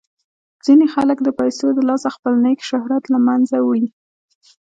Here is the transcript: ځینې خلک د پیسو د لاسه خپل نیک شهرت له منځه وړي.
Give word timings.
ځینې 0.65 0.85
خلک 0.93 1.17
د 1.23 1.29
پیسو 1.39 1.67
د 1.73 1.79
لاسه 1.89 2.09
خپل 2.15 2.33
نیک 2.45 2.59
شهرت 2.69 3.03
له 3.13 3.19
منځه 3.27 3.57
وړي. 3.61 3.85